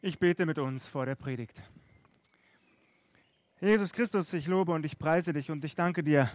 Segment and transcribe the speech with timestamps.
[0.00, 1.60] Ich bete mit uns vor der Predigt.
[3.60, 6.30] Jesus Christus, ich lobe und ich preise dich und ich danke dir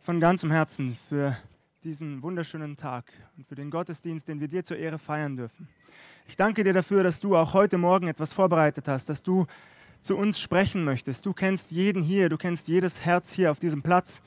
[0.00, 1.36] von ganzem Herzen für
[1.82, 5.66] diesen wunderschönen Tag und für den Gottesdienst, den wir dir zur Ehre feiern dürfen.
[6.28, 9.44] Ich danke dir dafür, dass du auch heute Morgen etwas vorbereitet hast, dass du
[10.00, 11.26] zu uns sprechen möchtest.
[11.26, 14.22] Du kennst jeden hier, du kennst jedes Herz hier auf diesem Platz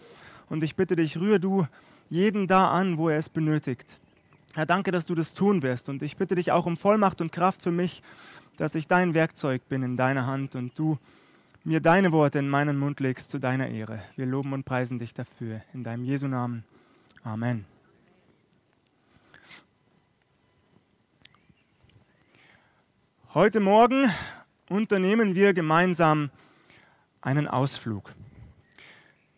[0.49, 1.65] und ich bitte dich, rühre du
[2.09, 3.97] jeden da an, wo er es benötigt.
[4.55, 7.31] Herr, danke, dass du das tun wirst und ich bitte dich auch um Vollmacht und
[7.31, 8.03] Kraft für mich,
[8.57, 10.97] dass ich dein Werkzeug bin in deiner Hand und du
[11.63, 14.03] mir deine Worte in meinen Mund legst zu deiner Ehre.
[14.15, 15.61] Wir loben und preisen dich dafür.
[15.73, 16.63] In deinem Jesu Namen.
[17.23, 17.65] Amen.
[23.33, 24.11] Heute Morgen
[24.69, 26.29] unternehmen wir gemeinsam
[27.21, 28.13] einen Ausflug.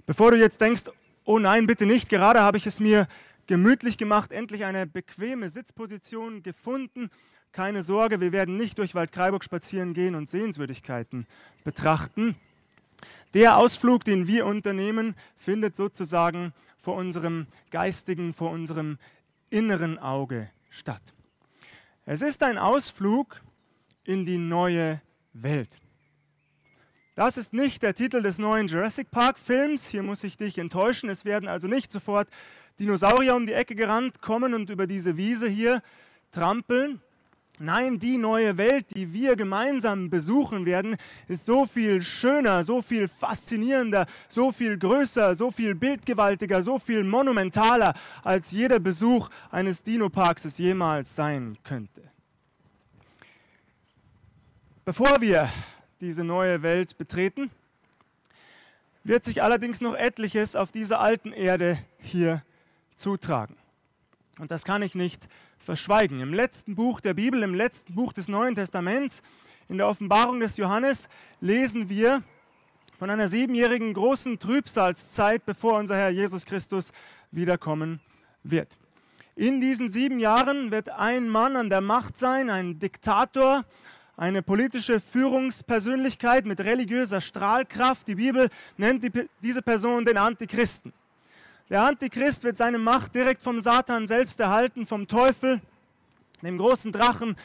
[0.05, 0.83] Bevor du jetzt denkst,
[1.23, 3.07] oh nein, bitte nicht, gerade habe ich es mir
[3.47, 7.09] gemütlich gemacht, endlich eine bequeme Sitzposition gefunden
[7.55, 11.25] keine Sorge, wir werden nicht durch Waldkraiburg spazieren gehen und Sehenswürdigkeiten
[11.63, 12.35] betrachten.
[13.33, 18.97] Der Ausflug, den wir unternehmen, findet sozusagen vor unserem geistigen, vor unserem
[19.49, 21.01] inneren Auge statt.
[22.05, 23.39] Es ist ein Ausflug
[24.03, 25.01] in die neue
[25.31, 25.79] Welt.
[27.15, 29.87] Das ist nicht der Titel des neuen Jurassic Park Films.
[29.87, 31.09] Hier muss ich dich enttäuschen.
[31.09, 32.27] Es werden also nicht sofort
[32.81, 35.81] Dinosaurier um die Ecke gerannt kommen und über diese Wiese hier
[36.31, 37.01] trampeln.
[37.59, 43.07] Nein, die neue Welt, die wir gemeinsam besuchen werden, ist so viel schöner, so viel
[43.07, 50.45] faszinierender, so viel größer, so viel bildgewaltiger, so viel monumentaler, als jeder Besuch eines Dinoparks
[50.45, 52.03] es jemals sein könnte.
[54.83, 55.49] Bevor wir
[56.01, 57.49] diese neue Welt betreten,
[59.03, 62.43] wird sich allerdings noch etliches auf dieser alten Erde hier
[62.95, 63.55] zutragen.
[64.39, 66.19] Und das kann ich nicht verschweigen.
[66.19, 69.21] Im letzten Buch der Bibel, im letzten Buch des Neuen Testaments,
[69.69, 71.07] in der Offenbarung des Johannes,
[71.39, 72.21] lesen wir
[72.99, 76.91] von einer siebenjährigen großen Trübsalzeit, bevor unser Herr Jesus Christus
[77.31, 77.99] wiederkommen
[78.43, 78.77] wird.
[79.35, 83.65] In diesen sieben Jahren wird ein Mann an der Macht sein, ein Diktator,
[84.17, 88.07] eine politische Führungspersönlichkeit mit religiöser Strahlkraft.
[88.07, 90.93] Die Bibel nennt die, diese Person den Antichristen.
[91.69, 95.61] Der Antichrist wird seine Macht direkt vom Satan selbst erhalten, vom Teufel,
[96.43, 97.35] dem großen Drachen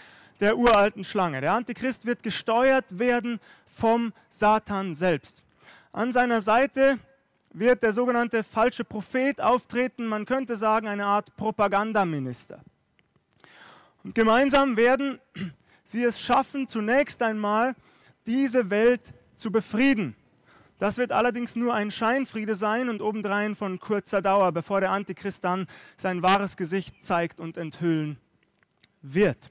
[0.41, 1.41] der uralten Schlange.
[1.41, 5.43] Der Antichrist wird gesteuert werden vom Satan selbst.
[5.93, 6.99] An seiner Seite
[7.53, 12.61] wird der sogenannte falsche Prophet auftreten, man könnte sagen eine Art Propagandaminister.
[14.05, 15.19] Und gemeinsam werden
[15.83, 17.75] sie es schaffen, zunächst einmal
[18.27, 19.01] diese Welt
[19.37, 20.15] zu befrieden.
[20.81, 25.45] Das wird allerdings nur ein Scheinfriede sein und obendrein von kurzer Dauer, bevor der Antichrist
[25.45, 25.67] dann
[25.99, 28.17] sein wahres Gesicht zeigt und enthüllen
[29.03, 29.51] wird.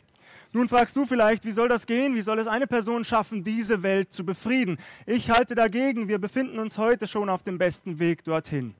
[0.51, 2.15] Nun fragst du vielleicht, wie soll das gehen?
[2.15, 4.79] Wie soll es eine Person schaffen, diese Welt zu befrieden?
[5.05, 8.73] Ich halte dagegen, wir befinden uns heute schon auf dem besten Weg dorthin.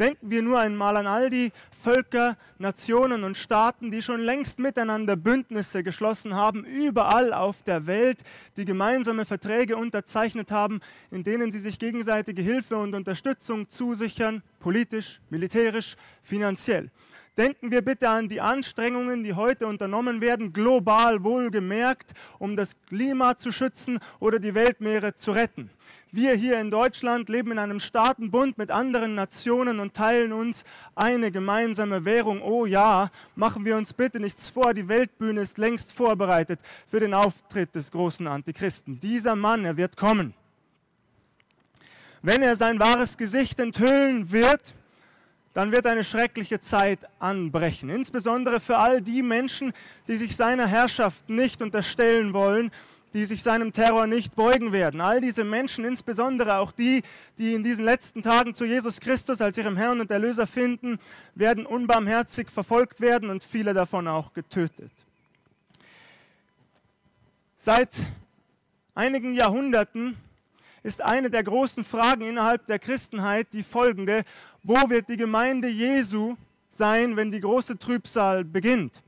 [0.00, 5.14] Denken wir nur einmal an all die Völker, Nationen und Staaten, die schon längst miteinander
[5.14, 8.16] Bündnisse geschlossen haben, überall auf der Welt,
[8.56, 10.80] die gemeinsame Verträge unterzeichnet haben,
[11.10, 16.90] in denen sie sich gegenseitige Hilfe und Unterstützung zusichern, politisch, militärisch, finanziell.
[17.40, 23.38] Denken wir bitte an die Anstrengungen, die heute unternommen werden, global wohlgemerkt, um das Klima
[23.38, 25.70] zu schützen oder die Weltmeere zu retten.
[26.12, 30.64] Wir hier in Deutschland leben in einem Staatenbund mit anderen Nationen und teilen uns
[30.94, 32.42] eine gemeinsame Währung.
[32.42, 37.14] Oh ja, machen wir uns bitte nichts vor, die Weltbühne ist längst vorbereitet für den
[37.14, 39.00] Auftritt des großen Antichristen.
[39.00, 40.34] Dieser Mann, er wird kommen.
[42.20, 44.74] Wenn er sein wahres Gesicht enthüllen wird,
[45.60, 47.90] dann wird eine schreckliche Zeit anbrechen.
[47.90, 49.74] Insbesondere für all die Menschen,
[50.08, 52.70] die sich seiner Herrschaft nicht unterstellen wollen,
[53.12, 55.02] die sich seinem Terror nicht beugen werden.
[55.02, 57.02] All diese Menschen, insbesondere auch die,
[57.36, 60.98] die in diesen letzten Tagen zu Jesus Christus als ihrem Herrn und Erlöser finden,
[61.34, 64.92] werden unbarmherzig verfolgt werden und viele davon auch getötet.
[67.58, 67.90] Seit
[68.94, 70.16] einigen Jahrhunderten
[70.82, 74.24] ist eine der großen Fragen innerhalb der Christenheit die folgende,
[74.62, 76.36] wo wird die Gemeinde Jesu
[76.68, 79.02] sein, wenn die große Trübsal beginnt?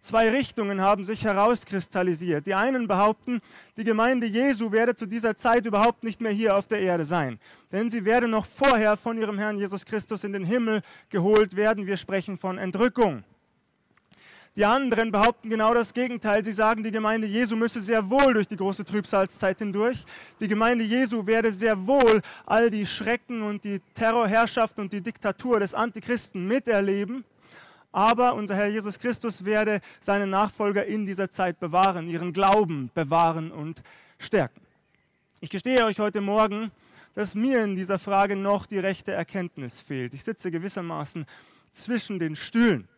[0.00, 2.46] Zwei Richtungen haben sich herauskristallisiert.
[2.46, 3.40] Die einen behaupten,
[3.76, 7.40] die Gemeinde Jesu werde zu dieser Zeit überhaupt nicht mehr hier auf der Erde sein,
[7.72, 11.86] denn sie werde noch vorher von ihrem Herrn Jesus Christus in den Himmel geholt werden.
[11.86, 13.24] Wir sprechen von Entrückung.
[14.58, 16.44] Die anderen behaupten genau das Gegenteil.
[16.44, 20.04] Sie sagen, die Gemeinde Jesu müsse sehr wohl durch die große Trübsalzeit hindurch.
[20.40, 25.60] Die Gemeinde Jesu werde sehr wohl all die Schrecken und die Terrorherrschaft und die Diktatur
[25.60, 27.24] des Antichristen miterleben
[27.90, 33.50] aber unser Herr Jesus Christus werde seine Nachfolger in dieser Zeit bewahren, ihren Glauben bewahren
[33.50, 33.82] und
[34.18, 34.60] stärken.
[35.40, 36.70] Ich gestehe euch heute Morgen,
[37.14, 40.14] dass mir in dieser Frage noch die rechte Erkenntnis fehlt.
[40.14, 41.26] Ich sitze gewissermaßen
[41.72, 42.88] zwischen den Stühlen.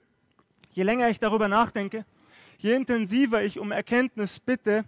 [0.72, 2.04] Je länger ich darüber nachdenke,
[2.58, 4.84] je intensiver ich um Erkenntnis bitte,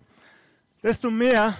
[0.82, 1.56] desto mehr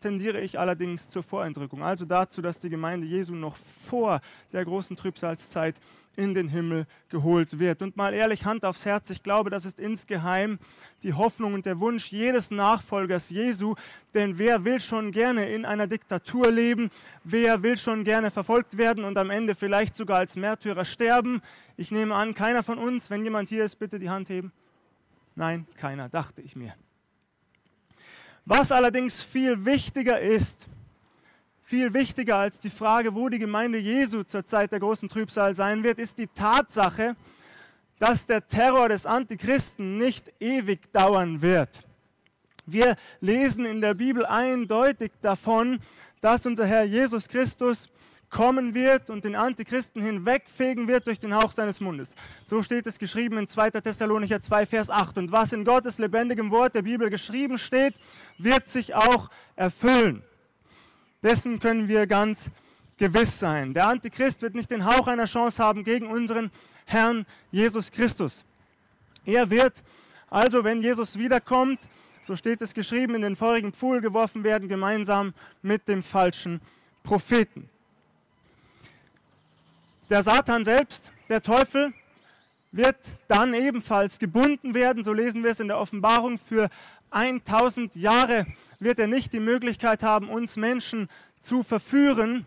[0.00, 4.20] tendiere ich allerdings zur Voreindrückung, also dazu, dass die Gemeinde Jesu noch vor
[4.52, 5.76] der großen Trübsalzeit
[6.16, 7.82] in den Himmel geholt wird.
[7.82, 10.58] Und mal ehrlich, Hand aufs Herz, ich glaube, das ist insgeheim
[11.02, 13.74] die Hoffnung und der Wunsch jedes Nachfolgers Jesu,
[14.14, 16.90] denn wer will schon gerne in einer Diktatur leben,
[17.22, 21.40] wer will schon gerne verfolgt werden und am Ende vielleicht sogar als Märtyrer sterben?
[21.76, 24.52] Ich nehme an, keiner von uns, wenn jemand hier ist, bitte die Hand heben.
[25.36, 26.74] Nein, keiner, dachte ich mir.
[28.52, 30.68] Was allerdings viel wichtiger ist,
[31.62, 35.84] viel wichtiger als die Frage, wo die Gemeinde Jesu zur Zeit der großen Trübsal sein
[35.84, 37.14] wird, ist die Tatsache,
[38.00, 41.68] dass der Terror des Antichristen nicht ewig dauern wird.
[42.66, 45.78] Wir lesen in der Bibel eindeutig davon,
[46.20, 47.88] dass unser Herr Jesus Christus
[48.30, 52.14] kommen wird und den Antichristen hinwegfegen wird durch den Hauch seines Mundes.
[52.44, 53.72] So steht es geschrieben in 2.
[53.72, 55.18] Thessalonicher 2, Vers 8.
[55.18, 57.94] Und was in Gottes lebendigem Wort der Bibel geschrieben steht,
[58.38, 60.22] wird sich auch erfüllen.
[61.22, 62.50] Dessen können wir ganz
[62.96, 63.74] gewiss sein.
[63.74, 66.50] Der Antichrist wird nicht den Hauch einer Chance haben gegen unseren
[66.86, 68.44] Herrn Jesus Christus.
[69.24, 69.82] Er wird
[70.28, 71.80] also, wenn Jesus wiederkommt,
[72.22, 76.60] so steht es geschrieben, in den feurigen Pfuhl geworfen werden, gemeinsam mit dem falschen
[77.02, 77.68] Propheten.
[80.10, 81.92] Der Satan selbst, der Teufel,
[82.72, 82.96] wird
[83.28, 86.68] dann ebenfalls gebunden werden, so lesen wir es in der Offenbarung, für
[87.10, 88.44] 1000 Jahre
[88.80, 91.08] wird er nicht die Möglichkeit haben, uns Menschen
[91.38, 92.44] zu verführen,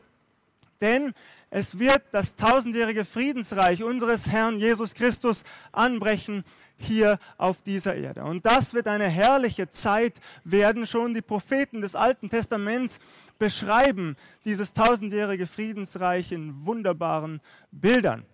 [0.81, 1.13] denn
[1.51, 6.43] es wird das tausendjährige Friedensreich unseres Herrn Jesus Christus anbrechen
[6.83, 8.23] hier auf dieser Erde.
[8.23, 10.85] Und das wird eine herrliche Zeit werden.
[10.85, 12.99] Schon die Propheten des Alten Testaments
[13.39, 14.15] beschreiben
[14.45, 17.41] dieses tausendjährige Friedensreich in wunderbaren
[17.71, 18.25] Bildern.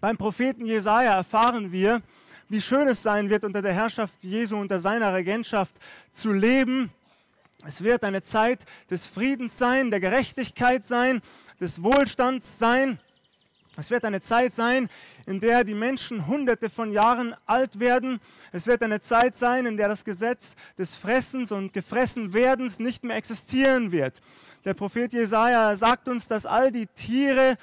[0.00, 2.02] Beim Propheten Jesaja erfahren wir,
[2.48, 5.74] wie schön es sein wird, unter der Herrschaft Jesu, unter seiner Regentschaft
[6.12, 6.90] zu leben.
[7.66, 8.60] Es wird eine Zeit
[8.90, 11.22] des Friedens sein, der Gerechtigkeit sein,
[11.60, 13.00] des Wohlstands sein.
[13.76, 14.88] Es wird eine Zeit sein,
[15.26, 18.20] in der die Menschen hunderte von Jahren alt werden.
[18.52, 23.16] Es wird eine Zeit sein, in der das Gesetz des Fressens und Gefressenwerdens nicht mehr
[23.16, 24.20] existieren wird.
[24.64, 27.56] Der Prophet Jesaja sagt uns, dass all die Tiere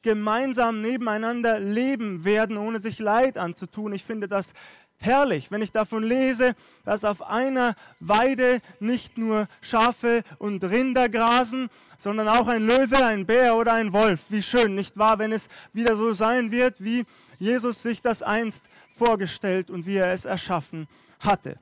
[0.00, 3.92] gemeinsam nebeneinander leben werden, ohne sich Leid anzutun.
[3.92, 4.54] Ich finde das
[4.98, 6.54] herrlich, wenn ich davon lese,
[6.84, 13.26] dass auf einer Weide nicht nur Schafe und Rinder grasen, sondern auch ein Löwe, ein
[13.26, 14.26] Bär oder ein Wolf.
[14.28, 17.04] Wie schön, nicht wahr, wenn es wieder so sein wird, wie
[17.38, 20.88] Jesus sich das einst vorgestellt und wie er es erschaffen
[21.20, 21.58] hatte.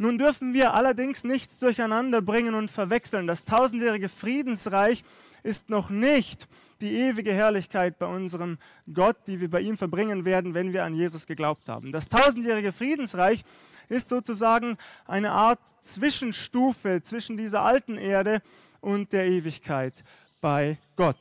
[0.00, 3.26] Nun dürfen wir allerdings nichts durcheinander bringen und verwechseln.
[3.26, 5.02] Das tausendjährige Friedensreich
[5.42, 6.46] ist noch nicht
[6.80, 8.58] die ewige Herrlichkeit bei unserem
[8.94, 11.90] Gott, die wir bei ihm verbringen werden, wenn wir an Jesus geglaubt haben.
[11.90, 13.44] Das tausendjährige Friedensreich
[13.88, 18.40] ist sozusagen eine Art Zwischenstufe zwischen dieser alten Erde
[18.80, 20.04] und der Ewigkeit
[20.40, 21.16] bei Gott.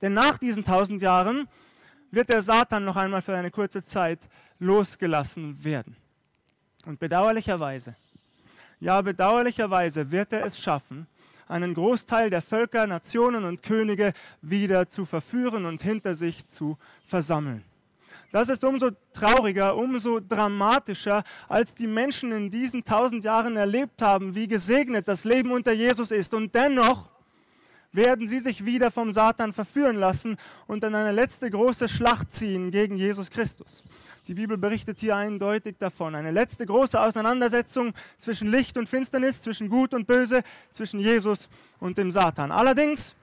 [0.00, 1.48] Denn nach diesen tausend Jahren
[2.10, 4.20] wird der Satan noch einmal für eine kurze Zeit
[4.58, 5.96] losgelassen werden.
[6.86, 7.94] Und bedauerlicherweise,
[8.80, 11.06] ja bedauerlicherweise wird er es schaffen,
[11.46, 17.64] einen Großteil der Völker, Nationen und Könige wieder zu verführen und hinter sich zu versammeln.
[18.32, 24.34] Das ist umso trauriger, umso dramatischer, als die Menschen in diesen tausend Jahren erlebt haben,
[24.36, 26.32] wie gesegnet das Leben unter Jesus ist.
[26.32, 27.10] Und dennoch
[27.92, 32.70] werden sie sich wieder vom Satan verführen lassen und in eine letzte große Schlacht ziehen
[32.70, 33.82] gegen Jesus Christus.
[34.26, 36.14] Die Bibel berichtet hier eindeutig davon.
[36.14, 41.48] Eine letzte große Auseinandersetzung zwischen Licht und Finsternis, zwischen Gut und Böse, zwischen Jesus
[41.80, 42.52] und dem Satan.
[42.52, 43.16] Allerdings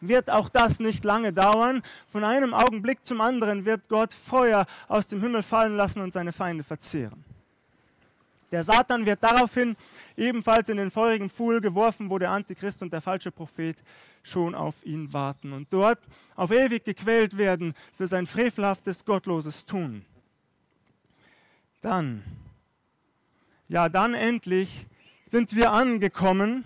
[0.00, 1.82] wird auch das nicht lange dauern.
[2.08, 6.32] Von einem Augenblick zum anderen wird Gott Feuer aus dem Himmel fallen lassen und seine
[6.32, 7.24] Feinde verzehren.
[8.52, 9.76] Der Satan wird daraufhin
[10.16, 13.76] ebenfalls in den feurigen Pfuhl geworfen, wo der Antichrist und der falsche Prophet
[14.22, 15.98] schon auf ihn warten und dort
[16.36, 20.04] auf ewig gequält werden für sein frevelhaftes, gottloses Tun.
[21.80, 22.22] Dann,
[23.68, 24.86] ja, dann endlich
[25.24, 26.64] sind wir angekommen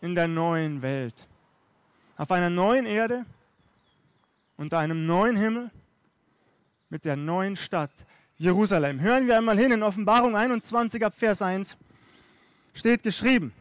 [0.00, 1.28] in der neuen Welt.
[2.16, 3.24] Auf einer neuen Erde,
[4.56, 5.70] unter einem neuen Himmel,
[6.90, 7.90] mit der neuen Stadt,
[8.42, 9.00] Jerusalem.
[9.00, 11.76] Hören wir einmal hin in Offenbarung 21 ab Vers 1
[12.74, 13.52] steht geschrieben.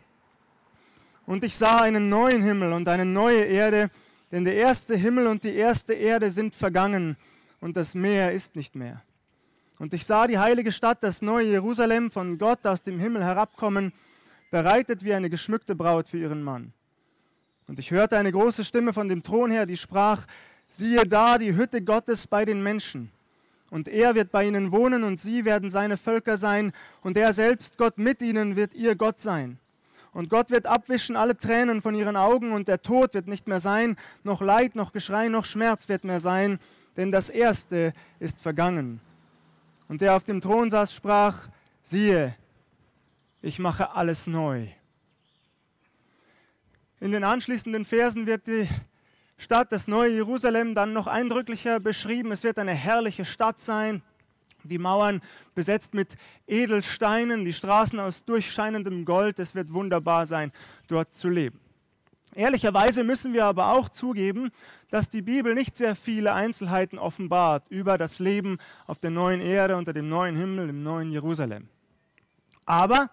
[1.27, 3.91] Und ich sah einen neuen Himmel und eine neue Erde,
[4.31, 7.15] denn der erste Himmel und die erste Erde sind vergangen
[7.59, 9.03] und das Meer ist nicht mehr.
[9.77, 13.93] Und ich sah die heilige Stadt, das neue Jerusalem, von Gott aus dem Himmel herabkommen,
[14.49, 16.73] bereitet wie eine geschmückte Braut für ihren Mann.
[17.67, 20.25] Und ich hörte eine große Stimme von dem Thron her, die sprach,
[20.69, 23.11] siehe da die Hütte Gottes bei den Menschen.
[23.71, 27.77] Und er wird bei ihnen wohnen und sie werden seine Völker sein und er selbst,
[27.77, 29.57] Gott mit ihnen, wird ihr Gott sein.
[30.11, 33.61] Und Gott wird abwischen alle Tränen von ihren Augen und der Tod wird nicht mehr
[33.61, 36.59] sein, noch Leid, noch Geschrei, noch Schmerz wird mehr sein,
[36.97, 38.99] denn das Erste ist vergangen.
[39.87, 41.47] Und der auf dem Thron saß, sprach,
[41.81, 42.35] siehe,
[43.41, 44.67] ich mache alles neu.
[46.99, 48.67] In den anschließenden Versen wird die
[49.41, 52.31] Stadt, das neue Jerusalem, dann noch eindrücklicher beschrieben.
[52.31, 54.03] Es wird eine herrliche Stadt sein,
[54.63, 55.19] die Mauern
[55.55, 59.39] besetzt mit Edelsteinen, die Straßen aus durchscheinendem Gold.
[59.39, 60.51] Es wird wunderbar sein,
[60.87, 61.59] dort zu leben.
[62.35, 64.51] Ehrlicherweise müssen wir aber auch zugeben,
[64.91, 69.75] dass die Bibel nicht sehr viele Einzelheiten offenbart über das Leben auf der neuen Erde,
[69.75, 71.67] unter dem neuen Himmel, im neuen Jerusalem.
[72.67, 73.09] Aber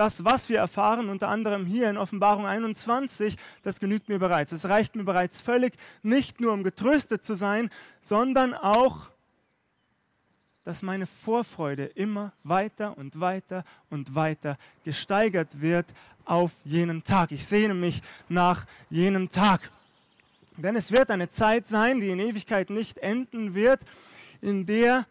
[0.00, 4.50] das, was wir erfahren, unter anderem hier in Offenbarung 21, das genügt mir bereits.
[4.50, 7.68] Es reicht mir bereits völlig, nicht nur um getröstet zu sein,
[8.00, 9.10] sondern auch
[10.64, 15.86] dass meine Vorfreude immer weiter und weiter und weiter gesteigert wird
[16.24, 17.32] auf jenen Tag.
[17.32, 19.70] Ich sehne mich nach jenem Tag.
[20.56, 23.80] Denn es wird eine Zeit sein, die in Ewigkeit nicht enden wird,
[24.40, 25.06] in der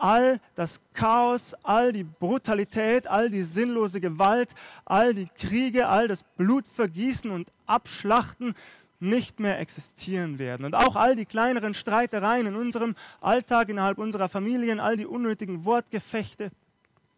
[0.00, 4.50] all das Chaos, all die Brutalität, all die sinnlose Gewalt,
[4.84, 8.54] all die Kriege, all das Blutvergießen und Abschlachten
[8.98, 10.66] nicht mehr existieren werden.
[10.66, 15.64] Und auch all die kleineren Streitereien in unserem Alltag, innerhalb unserer Familien, all die unnötigen
[15.64, 16.50] Wortgefechte,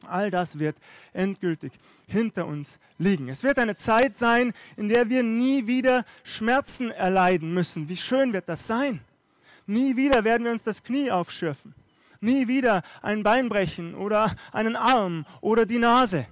[0.07, 0.77] all das wird
[1.13, 1.73] endgültig
[2.09, 3.29] hinter uns liegen.
[3.29, 7.89] Es wird eine Zeit sein, in der wir nie wieder Schmerzen erleiden müssen.
[7.89, 9.01] Wie schön wird das sein?
[9.67, 11.75] Nie wieder werden wir uns das Knie aufschürfen.
[12.23, 16.27] Nie wieder ein Bein brechen oder einen Arm oder die Nase.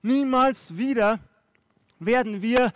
[0.00, 1.20] Niemals wieder
[1.98, 2.72] werden wir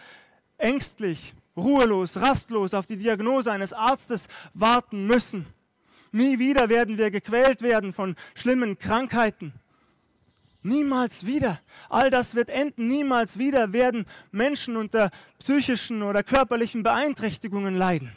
[0.58, 5.46] ängstlich, ruhelos, rastlos auf die Diagnose eines Arztes warten müssen.
[6.12, 9.54] Nie wieder werden wir gequält werden von schlimmen Krankheiten.
[10.62, 11.60] Niemals wieder.
[11.88, 12.88] All das wird enden.
[12.88, 18.12] Niemals wieder werden Menschen unter psychischen oder körperlichen Beeinträchtigungen leiden.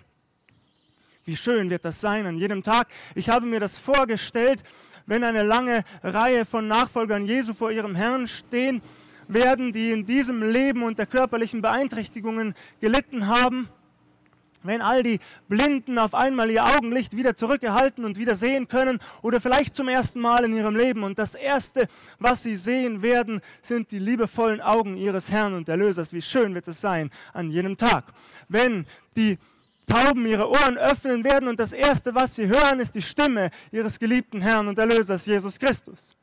[1.26, 2.88] Wie schön wird das sein an jedem Tag.
[3.16, 4.62] Ich habe mir das vorgestellt,
[5.06, 8.82] wenn eine lange Reihe von Nachfolgern Jesu vor ihrem Herrn stehen
[9.30, 13.70] werden, die in diesem Leben unter körperlichen Beeinträchtigungen gelitten haben,
[14.64, 19.40] wenn all die Blinden auf einmal ihr Augenlicht wieder zurückerhalten und wieder sehen können oder
[19.40, 21.88] vielleicht zum ersten Mal in ihrem Leben und das Erste,
[22.20, 26.14] was sie sehen werden, sind die liebevollen Augen ihres Herrn und Erlösers.
[26.14, 28.06] Wie schön wird es sein an jenem Tag.
[28.48, 29.38] Wenn die
[29.88, 34.00] Tauben ihre Ohren öffnen werden und das Erste, was sie hören, ist die Stimme ihres
[34.00, 36.16] geliebten Herrn und Erlösers Jesus Christus.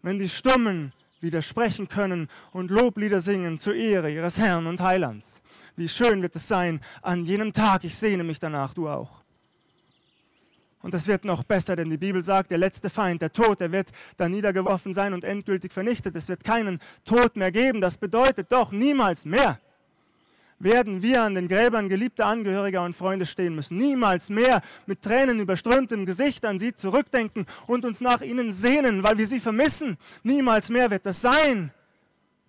[0.00, 5.40] Wenn die Stummen widersprechen können und Loblieder singen zur Ehre ihres Herrn und Heilands.
[5.76, 7.84] Wie schön wird es sein an jenem Tag.
[7.84, 9.22] Ich sehne mich danach, du auch.
[10.82, 13.70] Und es wird noch besser, denn die Bibel sagt, der letzte Feind, der Tod, der
[13.70, 16.16] wird dann niedergeworfen sein und endgültig vernichtet.
[16.16, 17.80] Es wird keinen Tod mehr geben.
[17.80, 19.60] Das bedeutet doch niemals mehr
[20.62, 23.76] werden wir an den Gräbern geliebter Angehöriger und Freunde stehen müssen.
[23.76, 29.18] Niemals mehr mit Tränen überströmtem Gesicht an sie zurückdenken und uns nach ihnen sehnen, weil
[29.18, 29.98] wir sie vermissen.
[30.22, 31.72] Niemals mehr wird das sein.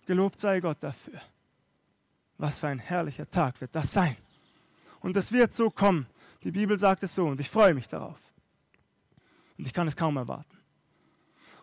[0.06, 1.20] Gelobt sei Gott dafür.
[2.38, 4.16] Was für ein herrlicher Tag wird das sein.
[5.00, 6.06] Und es wird so kommen.
[6.44, 8.20] Die Bibel sagt es so und ich freue mich darauf.
[9.58, 10.58] Und ich kann es kaum erwarten.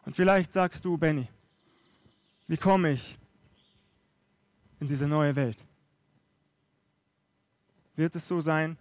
[0.04, 1.28] Und vielleicht sagst du, Benny,
[2.49, 3.19] wie komme ich
[4.80, 5.59] in diese neue Welt?
[8.00, 8.78] Wird es so sein,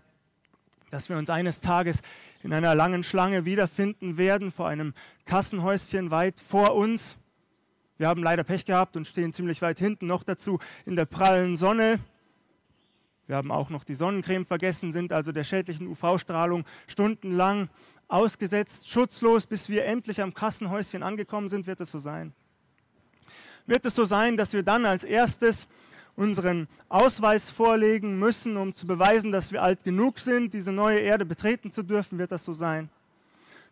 [0.92, 2.02] dass wir uns eines Tages
[2.42, 4.94] in einer langen Schlange wiederfinden werden vor einem
[5.26, 7.18] Kassenhäuschen weit vor uns.
[7.98, 11.58] Wir haben leider Pech gehabt und stehen ziemlich weit hinten noch dazu in der prallen
[11.58, 12.00] Sonne.
[13.28, 17.68] Wir haben auch noch die Sonnencreme vergessen, sind also der schädlichen UV-Strahlung stundenlang
[18.08, 22.34] ausgesetzt, schutzlos, bis wir endlich am Kassenhäuschen angekommen sind, wird es so sein.
[23.68, 25.68] Wird es so sein, dass wir dann als erstes
[26.20, 31.26] unseren Ausweis vorlegen müssen, um zu beweisen, dass wir alt genug sind, diese neue Erde
[31.26, 32.90] betreten zu dürfen, wird das so sein.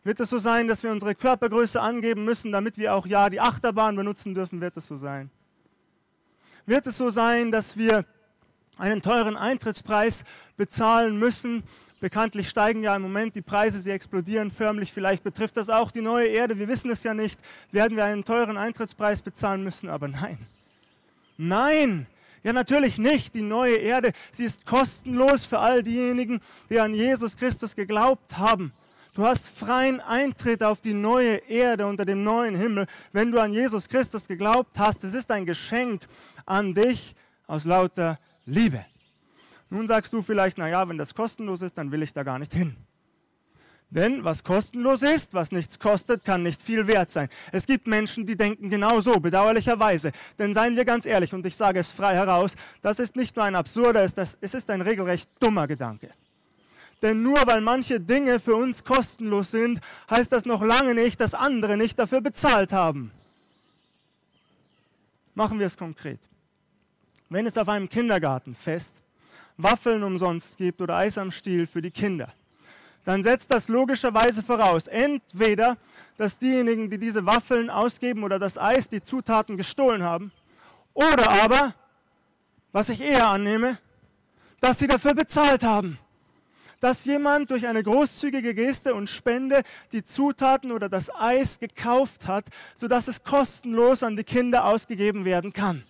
[0.05, 3.41] Wird es so sein, dass wir unsere Körpergröße angeben müssen, damit wir auch ja die
[3.41, 5.29] Achterbahn benutzen dürfen, wird es so sein.
[6.65, 8.05] Wird es so sein, dass wir
[8.77, 10.23] einen teuren Eintrittspreis
[10.55, 11.63] bezahlen müssen.
[11.99, 14.93] Bekanntlich steigen ja im Moment die Preise, sie explodieren förmlich.
[14.93, 17.41] Vielleicht betrifft das auch die neue Erde, wir wissen es ja nicht.
[17.73, 19.89] Werden wir einen teuren Eintrittspreis bezahlen müssen?
[19.89, 20.37] Aber nein.
[21.37, 22.07] Nein,
[22.43, 23.35] Ja, natürlich nicht.
[23.35, 26.39] Die neue Erde, sie ist kostenlos für all diejenigen,
[26.69, 28.71] die an Jesus Christus geglaubt haben.
[29.13, 33.51] Du hast freien Eintritt auf die neue Erde unter dem neuen Himmel, wenn du an
[33.51, 35.03] Jesus Christus geglaubt hast.
[35.03, 36.03] Es ist ein Geschenk
[36.45, 37.15] an dich
[37.47, 38.85] aus lauter Liebe.
[39.69, 42.53] Nun sagst du vielleicht, naja, wenn das kostenlos ist, dann will ich da gar nicht
[42.53, 42.77] hin.
[43.89, 47.29] Denn was kostenlos ist, was nichts kostet, kann nicht viel wert sein.
[47.53, 50.11] Es gibt Menschen, die denken genau so, bedauerlicherweise.
[50.37, 53.45] Denn seien wir ganz ehrlich, und ich sage es frei heraus, das ist nicht nur
[53.45, 56.09] ein absurder, es ist ein regelrecht dummer Gedanke.
[57.01, 59.79] Denn nur weil manche Dinge für uns kostenlos sind,
[60.09, 63.11] heißt das noch lange nicht, dass andere nicht dafür bezahlt haben.
[65.33, 66.19] Machen wir es konkret.
[67.29, 68.95] Wenn es auf einem Kindergartenfest
[69.57, 72.33] Waffeln umsonst gibt oder Eis am Stiel für die Kinder,
[73.07, 75.77] dann setzt das logischerweise voraus, entweder,
[76.17, 80.33] dass diejenigen, die diese Waffeln ausgeben oder das Eis, die Zutaten gestohlen haben,
[80.93, 81.73] oder aber,
[82.73, 83.77] was ich eher annehme,
[84.59, 85.97] dass sie dafür bezahlt haben.
[86.81, 92.43] Dass jemand durch eine großzügige Geste und Spende die Zutaten oder das Eis gekauft hat,
[92.75, 95.85] sodass es kostenlos an die Kinder ausgegeben werden kann.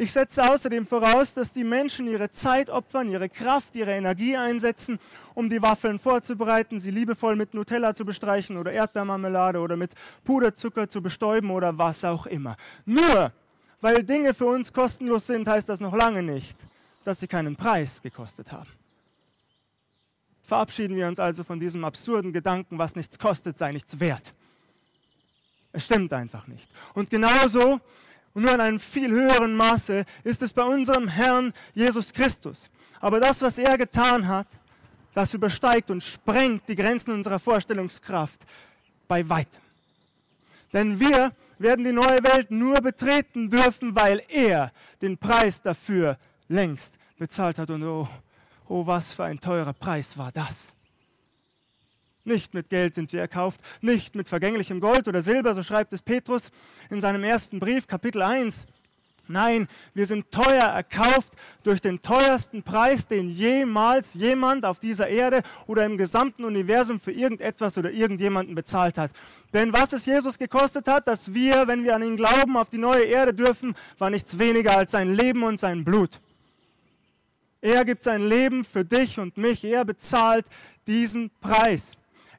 [0.00, 5.00] Ich setze außerdem voraus, dass die Menschen ihre Zeit opfern, ihre Kraft, ihre Energie einsetzen,
[5.34, 10.88] um die Waffeln vorzubereiten, sie liebevoll mit Nutella zu bestreichen oder Erdbeermarmelade oder mit Puderzucker
[10.88, 12.56] zu bestäuben oder was auch immer.
[12.86, 13.32] Nur
[13.80, 16.56] weil Dinge für uns kostenlos sind, heißt das noch lange nicht,
[17.02, 18.70] dass sie keinen Preis gekostet haben.
[20.44, 24.32] Verabschieden wir uns also von diesem absurden Gedanken, was nichts kostet, sei nichts wert.
[25.72, 26.70] Es stimmt einfach nicht.
[26.94, 27.80] Und genauso
[28.38, 32.70] und nur in einem viel höheren Maße ist es bei unserem Herrn Jesus Christus.
[33.00, 34.46] Aber das, was er getan hat,
[35.12, 38.42] das übersteigt und sprengt die Grenzen unserer Vorstellungskraft
[39.08, 39.60] bei weitem.
[40.72, 44.70] Denn wir werden die neue Welt nur betreten dürfen, weil er
[45.02, 46.16] den Preis dafür
[46.46, 47.70] längst bezahlt hat.
[47.70, 48.06] Und oh,
[48.68, 50.76] oh, was für ein teurer Preis war das.
[52.28, 56.02] Nicht mit Geld sind wir erkauft, nicht mit vergänglichem Gold oder Silber, so schreibt es
[56.02, 56.50] Petrus
[56.90, 58.66] in seinem ersten Brief, Kapitel 1.
[59.28, 65.40] Nein, wir sind teuer erkauft durch den teuersten Preis, den jemals jemand auf dieser Erde
[65.66, 69.10] oder im gesamten Universum für irgendetwas oder irgendjemanden bezahlt hat.
[69.54, 72.76] Denn was es Jesus gekostet hat, dass wir, wenn wir an ihn glauben, auf die
[72.76, 76.20] neue Erde dürfen, war nichts weniger als sein Leben und sein Blut.
[77.62, 79.64] Er gibt sein Leben für dich und mich.
[79.64, 80.44] Er bezahlt
[80.86, 81.97] diesen Preis.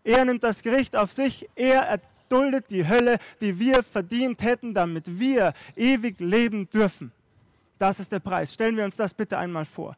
[0.10, 5.20] Er nimmt das Gericht auf sich, er erduldet die Hölle, die wir verdient hätten, damit
[5.20, 7.12] wir ewig leben dürfen.
[7.78, 8.52] Das ist der Preis.
[8.52, 9.96] Stellen wir uns das bitte einmal vor.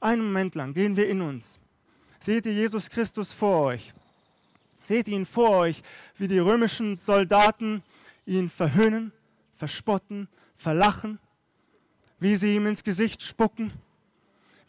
[0.00, 1.60] Einen Moment lang gehen wir in uns.
[2.18, 3.94] Seht ihr Jesus Christus vor euch?
[4.82, 5.80] Seht ihn vor euch,
[6.16, 7.84] wie die römischen Soldaten
[8.26, 9.12] ihn verhöhnen,
[9.54, 10.26] verspotten,
[10.56, 11.20] verlachen,
[12.18, 13.70] wie sie ihm ins Gesicht spucken?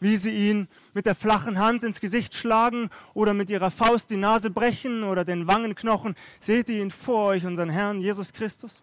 [0.00, 4.16] Wie sie ihn mit der flachen Hand ins Gesicht schlagen oder mit ihrer Faust die
[4.16, 6.14] Nase brechen oder den Wangenknochen.
[6.40, 8.82] Seht ihr ihn vor euch, unseren Herrn Jesus Christus?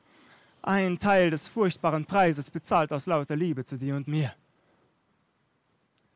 [0.62, 4.34] Ein Teil des furchtbaren Preises bezahlt aus lauter Liebe zu dir und mir.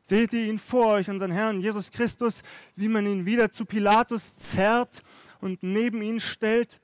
[0.02, 2.42] Seht ihr ihn vor euch, unseren Herrn Jesus Christus,
[2.74, 5.04] wie man ihn wieder zu Pilatus zerrt
[5.40, 6.80] und neben ihn stellt,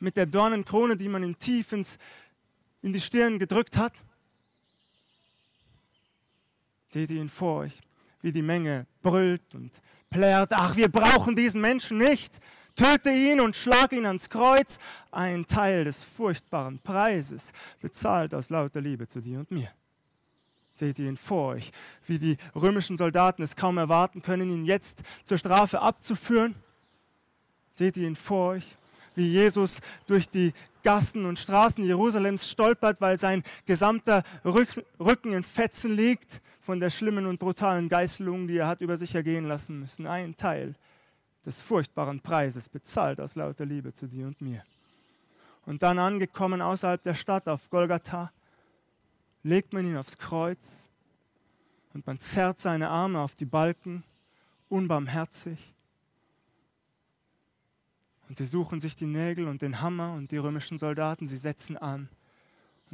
[0.00, 1.98] mit der Dornenkrone, die man ihm tief ins,
[2.82, 4.02] in die Stirn gedrückt hat?
[6.94, 7.80] Seht ihr ihn vor euch,
[8.20, 9.72] wie die Menge brüllt und
[10.10, 12.32] plärt, ach, wir brauchen diesen Menschen nicht.
[12.76, 14.78] Töte ihn und schlag ihn ans Kreuz.
[15.10, 19.70] Ein Teil des furchtbaren Preises, bezahlt aus lauter Liebe zu dir und mir.
[20.72, 21.72] Seht ihr ihn vor euch,
[22.06, 26.54] wie die römischen Soldaten es kaum erwarten können, ihn jetzt zur Strafe abzuführen?
[27.72, 28.76] Seht ihr ihn vor euch,
[29.16, 30.52] wie Jesus durch die
[30.84, 37.26] Gassen und Straßen Jerusalems stolpert, weil sein gesamter Rücken in Fetzen liegt von der schlimmen
[37.26, 40.06] und brutalen Geißelung, die er hat über sich ergehen lassen müssen.
[40.06, 40.74] Ein Teil
[41.44, 44.64] des furchtbaren Preises, bezahlt aus lauter Liebe zu dir und mir.
[45.66, 48.32] Und dann angekommen außerhalb der Stadt auf Golgatha,
[49.42, 50.88] legt man ihn aufs Kreuz
[51.92, 54.02] und man zerrt seine Arme auf die Balken,
[54.70, 55.74] unbarmherzig
[58.26, 61.76] und sie suchen sich die Nägel und den Hammer und die römischen Soldaten, sie setzen
[61.76, 62.08] an.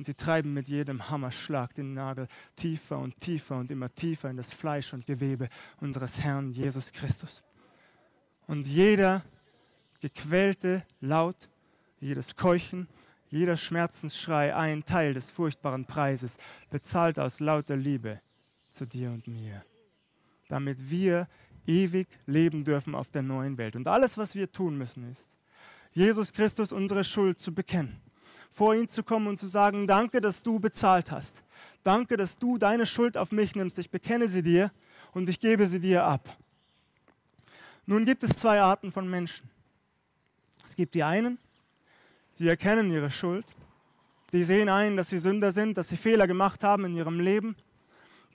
[0.00, 4.38] Und sie treiben mit jedem Hammerschlag den Nagel tiefer und tiefer und immer tiefer in
[4.38, 7.42] das Fleisch und Gewebe unseres Herrn Jesus Christus.
[8.46, 9.22] Und jeder
[10.00, 11.50] gequälte Laut,
[11.98, 12.88] jedes Keuchen,
[13.28, 16.38] jeder Schmerzensschrei, ein Teil des furchtbaren Preises,
[16.70, 18.22] bezahlt aus lauter Liebe
[18.70, 19.66] zu dir und mir,
[20.48, 21.28] damit wir
[21.66, 23.76] ewig leben dürfen auf der neuen Welt.
[23.76, 25.36] Und alles, was wir tun müssen, ist,
[25.92, 28.00] Jesus Christus unsere Schuld zu bekennen,
[28.50, 31.42] vor ihn zu kommen und zu sagen, danke, dass du bezahlt hast.
[31.82, 33.78] Danke, dass du deine Schuld auf mich nimmst.
[33.78, 34.70] Ich bekenne sie dir
[35.12, 36.28] und ich gebe sie dir ab.
[37.86, 39.48] Nun gibt es zwei Arten von Menschen.
[40.64, 41.38] Es gibt die einen,
[42.38, 43.46] die erkennen ihre Schuld,
[44.32, 47.56] die sehen ein, dass sie Sünder sind, dass sie Fehler gemacht haben in ihrem Leben,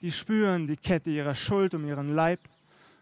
[0.02, 2.40] die spüren die Kette ihrer Schuld um ihren Leib,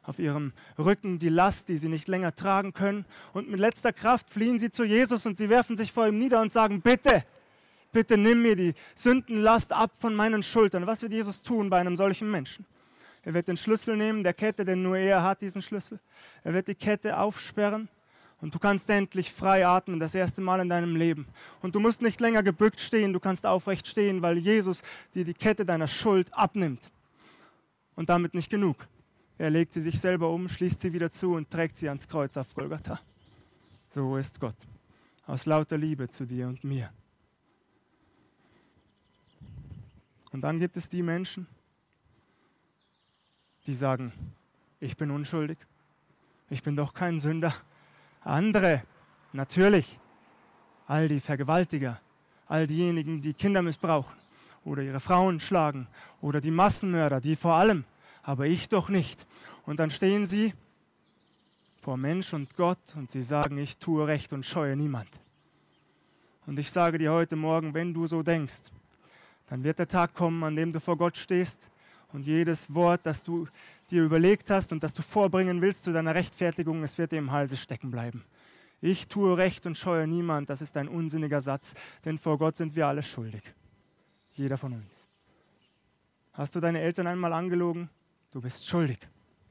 [0.05, 4.31] auf ihrem Rücken die Last, die sie nicht länger tragen können, und mit letzter Kraft
[4.31, 7.25] fliehen sie zu Jesus und sie werfen sich vor ihm nieder und sagen, bitte,
[7.93, 10.87] bitte nimm mir die Sündenlast ab von meinen Schultern.
[10.87, 12.67] Was wird Jesus tun bei einem solchen Menschen?
[13.25, 15.99] Er wird den Schlüssel nehmen der Kette, denn nur er hat diesen Schlüssel.
[16.43, 17.89] Er wird die Kette aufsperren
[18.41, 21.27] und du kannst endlich frei atmen, das erste Mal in deinem Leben.
[21.63, 24.83] Und du musst nicht länger gebückt stehen, du kannst aufrecht stehen, weil Jesus
[25.15, 26.91] dir die Kette deiner Schuld abnimmt.
[27.97, 28.77] Und damit nicht genug.
[29.39, 32.37] Er legt sie sich selber um, schließt sie wieder zu und trägt sie ans Kreuz
[32.37, 33.01] auf Golgatha.
[33.89, 34.57] So ist Gott.
[35.27, 36.91] Aus lauter Liebe zu dir und mir.
[40.31, 41.47] Und dann gibt es die Menschen,
[43.67, 44.13] die sagen,
[44.81, 45.59] ich bin unschuldig,
[46.51, 47.55] ich bin doch kein Sünder.
[48.21, 48.83] Andere,
[49.33, 49.99] natürlich,
[50.87, 52.01] all die Vergewaltiger,
[52.47, 54.15] all diejenigen, die Kinder missbrauchen
[54.65, 55.87] oder ihre Frauen schlagen
[56.21, 57.85] oder die Massenmörder, die vor allem,
[58.25, 59.27] aber ich doch nicht.
[59.67, 60.55] Und dann stehen sie
[61.81, 65.09] vor Mensch und Gott und sie sagen, ich tue Recht und scheue niemand.
[66.47, 68.71] Und ich sage dir heute Morgen, wenn du so denkst,
[69.49, 71.69] dann wird der Tag kommen, an dem du vor Gott stehst
[72.13, 73.47] und jedes Wort, das du
[73.91, 77.31] dir überlegt hast und das du vorbringen willst zu deiner Rechtfertigung, es wird dir im
[77.31, 78.25] Halse stecken bleiben.
[78.81, 82.75] Ich tue Recht und scheue niemand, das ist ein unsinniger Satz, denn vor Gott sind
[82.77, 83.43] wir alle schuldig.
[84.33, 85.07] Jeder von uns.
[86.33, 87.89] Hast du deine Eltern einmal angelogen?
[88.35, 88.99] Du bist schuldig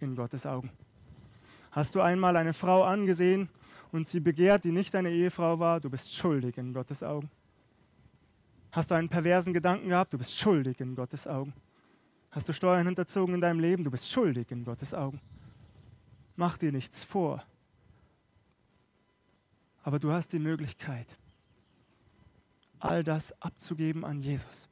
[0.01, 0.69] in Gottes Augen.
[1.71, 3.47] Hast du einmal eine Frau angesehen
[3.93, 5.79] und sie begehrt, die nicht deine Ehefrau war?
[5.79, 7.31] Du bist schuldig in Gottes Augen.
[8.73, 10.11] Hast du einen perversen Gedanken gehabt?
[10.11, 11.53] Du bist schuldig in Gottes Augen.
[12.29, 13.85] Hast du Steuern hinterzogen in deinem Leben?
[13.85, 15.21] Du bist schuldig in Gottes Augen.
[16.35, 17.41] Mach dir nichts vor.
[19.83, 21.07] Aber du hast die Möglichkeit,
[22.79, 24.67] all das abzugeben an Jesus.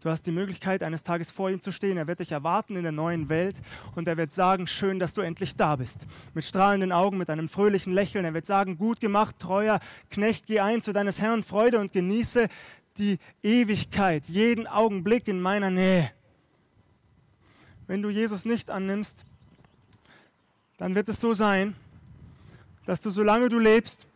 [0.00, 1.96] Du hast die Möglichkeit, eines Tages vor ihm zu stehen.
[1.96, 3.56] Er wird dich erwarten in der neuen Welt
[3.94, 6.06] und er wird sagen, schön, dass du endlich da bist.
[6.34, 8.24] Mit strahlenden Augen, mit einem fröhlichen Lächeln.
[8.24, 12.48] Er wird sagen, gut gemacht, treuer Knecht, geh ein zu deines Herrn Freude und genieße
[12.98, 16.10] die Ewigkeit, jeden Augenblick in meiner Nähe.
[17.86, 19.24] Wenn du Jesus nicht annimmst,
[20.78, 21.74] dann wird es so sein,
[22.84, 24.06] dass du, solange du lebst,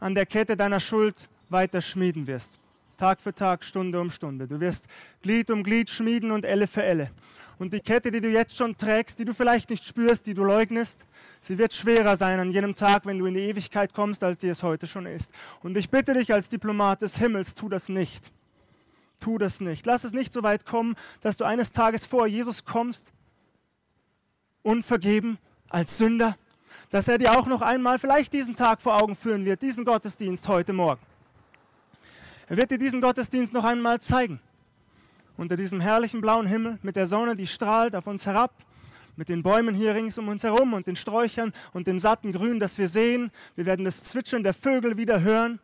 [0.00, 2.58] an der Kette deiner Schuld weiter schmieden wirst.
[2.98, 4.48] Tag für Tag, Stunde um Stunde.
[4.48, 4.86] Du wirst
[5.22, 7.10] Glied um Glied schmieden und Elle für Elle.
[7.58, 10.42] Und die Kette, die du jetzt schon trägst, die du vielleicht nicht spürst, die du
[10.42, 11.06] leugnest,
[11.40, 14.48] sie wird schwerer sein an jenem Tag, wenn du in die Ewigkeit kommst, als sie
[14.48, 15.32] es heute schon ist.
[15.62, 18.32] Und ich bitte dich als Diplomat des Himmels, tu das nicht.
[19.20, 19.86] Tu das nicht.
[19.86, 23.12] Lass es nicht so weit kommen, dass du eines Tages vor Jesus kommst,
[24.62, 26.36] unvergeben, als Sünder,
[26.90, 30.48] dass er dir auch noch einmal vielleicht diesen Tag vor Augen führen wird, diesen Gottesdienst
[30.48, 31.00] heute Morgen.
[32.48, 34.40] Er wird dir diesen Gottesdienst noch einmal zeigen.
[35.36, 38.54] Unter diesem herrlichen blauen Himmel mit der Sonne, die strahlt auf uns herab,
[39.16, 42.58] mit den Bäumen hier rings um uns herum und den Sträuchern und dem satten Grün,
[42.58, 43.30] das wir sehen.
[43.54, 45.60] Wir werden das Zwitschern der Vögel wieder hören,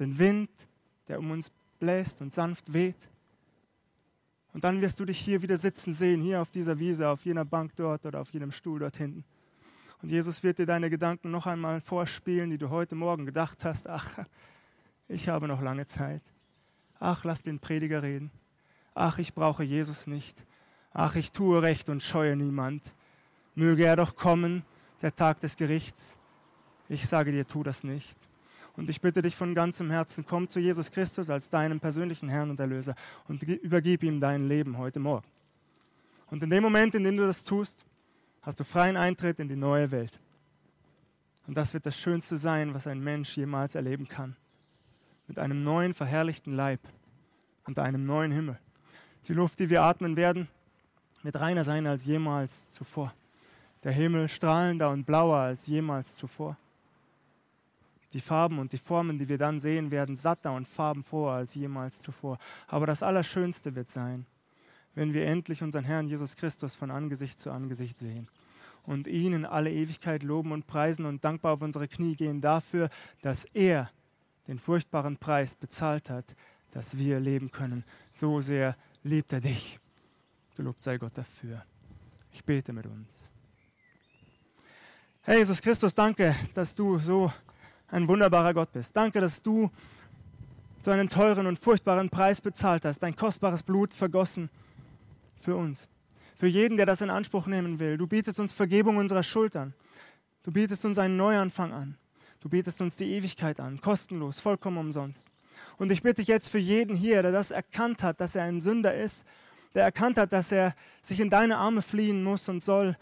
[0.00, 0.50] den Wind,
[1.06, 2.96] der um uns bläst und sanft weht.
[4.52, 7.44] Und dann wirst du dich hier wieder sitzen sehen, hier auf dieser Wiese, auf jener
[7.44, 9.24] Bank dort oder auf jenem Stuhl dort hinten.
[10.02, 13.88] Und Jesus wird dir deine Gedanken noch einmal vorspielen, die du heute Morgen gedacht hast.
[13.88, 14.18] Ach,
[15.08, 16.22] ich habe noch lange Zeit.
[16.98, 18.30] Ach, lass den Prediger reden.
[18.94, 20.44] Ach, ich brauche Jesus nicht.
[20.92, 22.82] Ach, ich tue recht und scheue niemand.
[23.54, 24.64] Möge er doch kommen,
[25.02, 26.16] der Tag des Gerichts.
[26.88, 28.16] Ich sage dir, tu das nicht.
[28.76, 32.50] Und ich bitte dich von ganzem Herzen, komm zu Jesus Christus als deinem persönlichen Herrn
[32.50, 32.94] und Erlöser
[33.28, 35.26] und übergib ihm dein Leben heute Morgen.
[36.30, 37.84] Und in dem Moment, in dem du das tust,
[38.42, 40.18] hast du freien Eintritt in die neue Welt.
[41.46, 44.36] Und das wird das Schönste sein, was ein Mensch jemals erleben kann
[45.26, 46.80] mit einem neuen verherrlichten Leib
[47.66, 48.58] und einem neuen Himmel.
[49.28, 50.48] Die Luft, die wir atmen werden,
[51.22, 53.14] wird reiner sein als jemals zuvor.
[53.82, 56.56] Der Himmel strahlender und blauer als jemals zuvor.
[58.12, 62.00] Die Farben und die Formen, die wir dann sehen, werden satter und farbenfroher als jemals
[62.00, 62.38] zuvor.
[62.68, 64.26] Aber das Allerschönste wird sein,
[64.94, 68.28] wenn wir endlich unseren Herrn Jesus Christus von Angesicht zu Angesicht sehen
[68.84, 72.90] und ihn in alle Ewigkeit loben und preisen und dankbar auf unsere Knie gehen dafür,
[73.22, 73.90] dass er
[74.48, 76.24] den furchtbaren Preis bezahlt hat,
[76.70, 77.84] dass wir leben können.
[78.10, 79.78] So sehr liebt er dich.
[80.56, 81.64] Gelobt sei Gott dafür.
[82.32, 83.30] Ich bete mit uns.
[85.22, 87.32] Herr Jesus Christus, danke, dass du so
[87.88, 88.94] ein wunderbarer Gott bist.
[88.94, 89.70] Danke, dass du
[90.82, 94.50] so einen teuren und furchtbaren Preis bezahlt hast, dein kostbares Blut vergossen
[95.36, 95.88] für uns.
[96.34, 97.96] Für jeden, der das in Anspruch nehmen will.
[97.96, 99.72] Du bietest uns Vergebung unserer Schuld an.
[100.42, 101.96] Du bietest uns einen Neuanfang an.
[102.44, 105.28] Du bietest uns die Ewigkeit an, kostenlos, vollkommen umsonst.
[105.78, 108.60] Und ich bitte dich jetzt für jeden hier, der das erkannt hat, dass er ein
[108.60, 109.24] Sünder ist,
[109.74, 112.98] der erkannt hat, dass er sich in deine Arme fliehen muss und soll,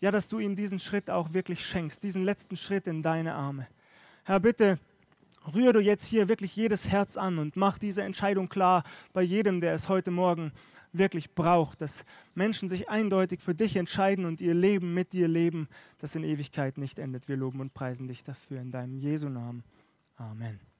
[0.00, 3.68] ja, dass du ihm diesen Schritt auch wirklich schenkst, diesen letzten Schritt in deine Arme.
[4.24, 4.78] Herr, bitte
[5.54, 9.62] rühr du jetzt hier wirklich jedes Herz an und mach diese Entscheidung klar bei jedem,
[9.62, 10.52] der es heute Morgen
[10.98, 12.04] wirklich braucht, dass
[12.34, 16.78] Menschen sich eindeutig für dich entscheiden und ihr Leben mit dir leben, das in Ewigkeit
[16.78, 17.28] nicht endet.
[17.28, 19.64] Wir loben und preisen dich dafür in deinem Jesu Namen.
[20.16, 20.75] Amen.